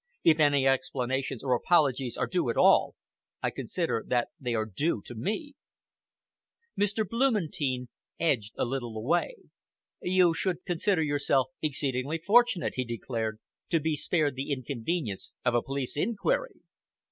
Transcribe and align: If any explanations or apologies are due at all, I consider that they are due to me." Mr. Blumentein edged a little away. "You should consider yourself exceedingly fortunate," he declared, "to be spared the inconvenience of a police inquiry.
If 0.23 0.39
any 0.39 0.65
explanations 0.65 1.43
or 1.43 1.53
apologies 1.53 2.17
are 2.17 2.25
due 2.25 2.49
at 2.49 2.57
all, 2.57 2.95
I 3.43 3.51
consider 3.51 4.03
that 4.07 4.29
they 4.39 4.55
are 4.55 4.65
due 4.65 4.99
to 5.05 5.13
me." 5.13 5.53
Mr. 6.75 7.07
Blumentein 7.07 7.87
edged 8.19 8.55
a 8.57 8.65
little 8.65 8.97
away. 8.97 9.35
"You 10.01 10.33
should 10.33 10.65
consider 10.65 11.03
yourself 11.03 11.49
exceedingly 11.61 12.17
fortunate," 12.17 12.73
he 12.77 12.83
declared, 12.83 13.37
"to 13.69 13.79
be 13.79 13.95
spared 13.95 14.33
the 14.35 14.51
inconvenience 14.51 15.33
of 15.45 15.53
a 15.53 15.61
police 15.61 15.95
inquiry. 15.95 16.55